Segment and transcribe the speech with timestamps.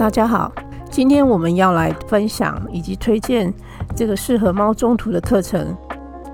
[0.00, 0.50] 大家好，
[0.90, 3.52] 今天我们要来分享以及推荐
[3.94, 5.76] 这个适合猫中途的课程。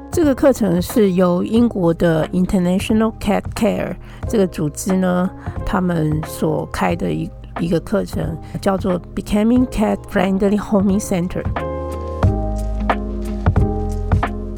[0.08, 3.96] 这个课程是由英国的 International Cat Care
[4.28, 5.28] 这个组织呢，
[5.66, 11.42] 他们所开的一一个课程，叫做 Becoming Cat Friendly Homing Center。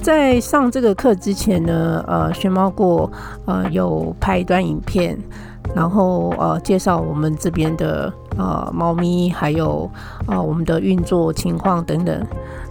[0.03, 3.11] 在上这个课之前呢，呃，学猫过
[3.47, 5.19] 呃有拍一段影片，
[5.75, 9.89] 然后呃介绍我们这边的呃猫咪，还有
[10.27, 12.27] 呃我们的运作情况等等。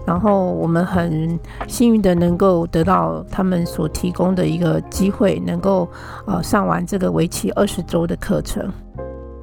[0.05, 5.88] 然后我们很幸运的能够得到他们所提供的一个机会，能够
[6.26, 8.72] 呃上完这个为期二十周的课程。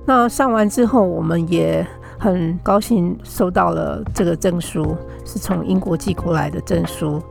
[0.07, 1.87] 那上完之后，我们也
[2.19, 7.23] 很高兴收到了这个证书，是从英国寄过来的证书。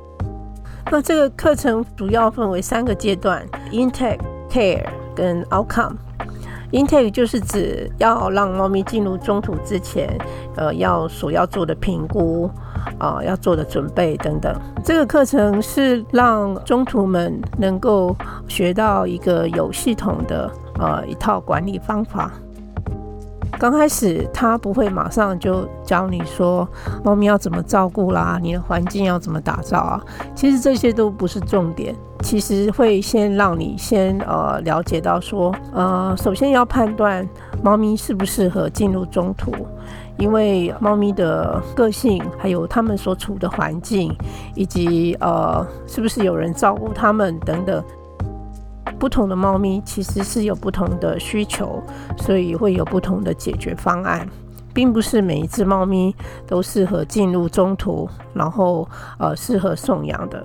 [0.92, 4.20] 那这个课程主要分为三个阶段：intake、
[4.50, 5.96] care 跟 outcome。
[6.74, 10.10] Intake 就是指要让猫咪进入中途之前，
[10.56, 12.50] 呃，要所要做的评估，
[12.98, 14.54] 啊，要做的准备等等。
[14.84, 18.16] 这个课程是让中途们能够
[18.48, 22.32] 学到一个有系统的呃一套管理方法。
[23.60, 26.68] 刚开始他不会马上就教你说
[27.04, 30.02] 猫咪要怎么照顾啦，你的环境要怎么打造啊。
[30.36, 37.28] 其实这些都不是重点，其实会先让你先呃了解到说，呃，首先要判断
[37.64, 39.52] 猫咪适不适合进入中途，
[40.18, 44.14] 因为猫咪的个性，还有它们所处的环境，
[44.56, 47.82] 以及呃是不是有人照顾它们等等。
[49.00, 51.82] 不同的猫咪其实是有不同的需求，
[52.18, 54.28] 所以会有不同的解决方案，
[54.74, 56.16] 并不是每一只猫咪
[56.48, 58.88] 都适合进入中途，然后
[59.20, 60.44] 呃适合送养的。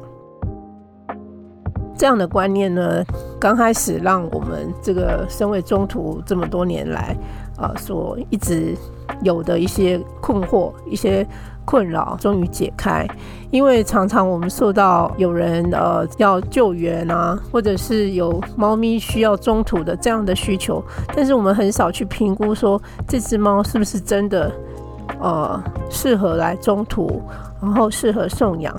[1.97, 3.03] 这样的观念呢，
[3.41, 7.17] 刚开始让我们这个身为中途这么多年来，
[7.59, 8.75] 呃所一直
[9.23, 11.27] 有的一些困惑，一些。
[11.71, 13.07] 困扰终于解开，
[13.51, 20.83] 因为常常我们受到有人呃要救援啊，或者是有猫咪需要中途的这样的需求，
[21.15, 24.51] 但是我们很少去评估说这只猫是不是真的
[25.21, 27.21] 呃适合来中途，
[27.61, 28.75] 然后适合送养。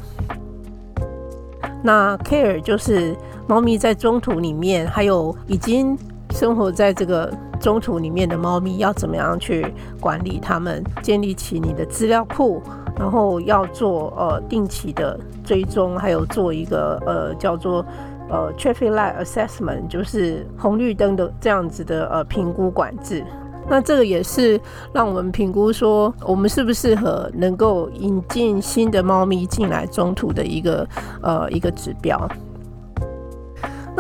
[1.84, 5.96] 那 care 就是猫咪在中途里面，还有已经
[6.32, 7.32] 生活在这个。
[7.60, 10.82] 中途里面的猫咪要怎么样去管理它们？
[11.02, 12.62] 建立起你的资料库，
[12.98, 17.86] 然后要做呃定期的追踪，还有做一个呃叫做
[18.30, 23.26] 呃 traffic light assessment，就是红绿灯的这样子的呃评估管制。
[23.68, 24.58] 那这个也是
[24.94, 30.88] 让我们评估说我们适不适合能够引进新的猫咪进来中途的一个
[31.22, 32.18] 呃一个指标。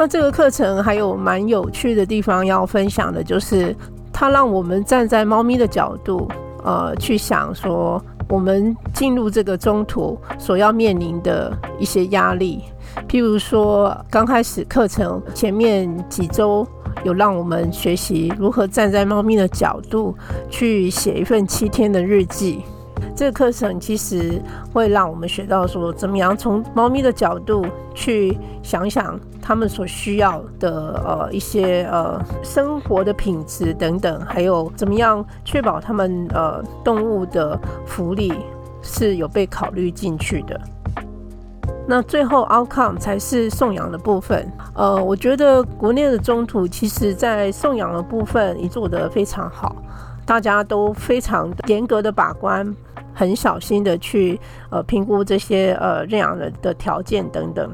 [0.01, 3.75] 那这个课程还有蛮有趣的地方要分享的，就是
[4.13, 6.25] 它让我们站在猫咪的角度，
[6.63, 12.63] 呃，去想说我们进入这个中途所要面临的一些压力。
[13.09, 16.65] 譬如说，刚开始课程前面几周
[17.03, 20.15] 有让我们学习如何站在猫咪的角度
[20.49, 22.63] 去写一份七天的日记。
[23.15, 24.41] 这个课程其实
[24.73, 38.33] 会让我们学到说，怎么样从猫咪的角度去想想他们所需要的呃一些呃生活的品质等等，还有怎么样确保他们呃动物的福利
[38.81, 40.59] 是有被考虑进去的。
[41.87, 44.47] 那最后 outcome 才是送养的部分。
[44.75, 49.75] 呃，我觉得国内的中途其实在送养的部分也做得非常好，
[50.29, 52.75] 大家都非常严格的把关。
[53.15, 57.67] 很小心的去呃评估这些呃认养人的条件等等。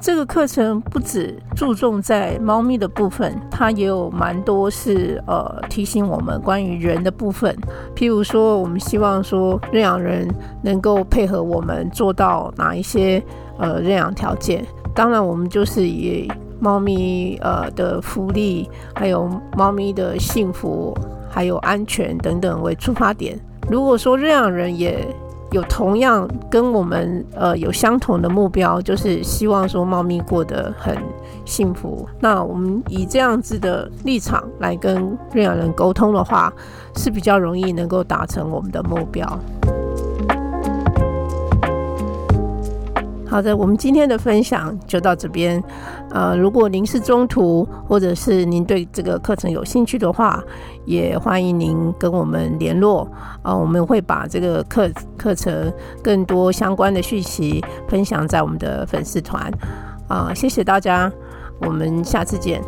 [0.00, 7.54] 这个课程不只注重在猫咪的部分，它也有蛮多是呃提醒我们关于人的部分。
[7.96, 13.20] 譬如说，我们希望说认养人能够配合我们做到哪一些
[13.58, 14.64] 呃认养条件。
[14.94, 16.30] 当然，我们就是以
[16.60, 20.96] 猫咪呃的福利，还有猫咪的幸福，
[21.36, 23.38] 还有安全等等为出发点。
[23.68, 25.06] 如果说认养人也
[25.52, 30.96] 有同样跟我们呃有相同的目标，就是希望说猫咪过得很
[31.44, 36.50] 幸福，那我们以这样子的立场来跟认养人沟通的话，
[36.96, 39.38] 是比较容易能够达成我们的目标。
[43.36, 45.62] 好的，我们今天的分享就到这边。
[46.08, 50.42] 呃，如果您是中途，或者是您对这个课程有兴趣的话，
[50.86, 53.06] 也欢迎您跟我们联络。
[53.42, 55.70] 啊，我们会把这个课课程
[56.02, 59.52] 更多相关的讯息分享在我们的粉丝团。
[60.08, 61.12] 啊，谢谢大家，
[61.60, 62.62] 我们下次见。